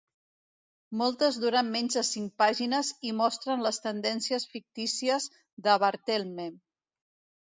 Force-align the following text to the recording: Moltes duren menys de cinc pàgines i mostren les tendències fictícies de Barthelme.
Moltes 1.01 1.35
duren 1.43 1.67
menys 1.75 1.97
de 1.99 2.03
cinc 2.07 2.33
pàgines 2.43 2.89
i 3.09 3.13
mostren 3.19 3.61
les 3.67 3.81
tendències 3.87 4.49
fictícies 4.55 5.29
de 5.69 5.77
Barthelme. 5.85 6.49